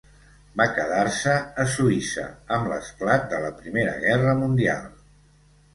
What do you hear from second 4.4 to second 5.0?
Mundial.